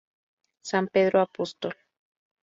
San 0.69 0.85
Pedro 0.93 1.17
Apóstol. 1.21 1.75